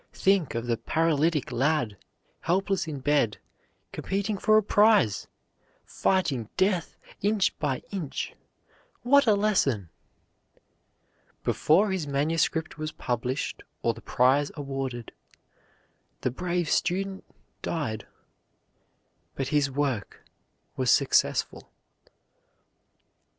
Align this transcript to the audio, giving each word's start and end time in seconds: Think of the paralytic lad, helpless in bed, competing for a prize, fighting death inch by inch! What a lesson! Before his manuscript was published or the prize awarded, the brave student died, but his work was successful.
Think 0.13 0.55
of 0.55 0.65
the 0.65 0.77
paralytic 0.77 1.51
lad, 1.51 1.95
helpless 2.39 2.87
in 2.87 3.01
bed, 3.01 3.37
competing 3.91 4.35
for 4.35 4.57
a 4.57 4.63
prize, 4.63 5.27
fighting 5.85 6.49
death 6.57 6.97
inch 7.21 7.55
by 7.59 7.83
inch! 7.91 8.33
What 9.03 9.27
a 9.27 9.35
lesson! 9.35 9.89
Before 11.43 11.91
his 11.91 12.07
manuscript 12.07 12.79
was 12.79 12.91
published 12.91 13.61
or 13.83 13.93
the 13.93 14.01
prize 14.01 14.51
awarded, 14.55 15.11
the 16.21 16.31
brave 16.31 16.67
student 16.67 17.23
died, 17.61 18.07
but 19.35 19.49
his 19.49 19.69
work 19.69 20.25
was 20.75 20.89
successful. 20.89 21.69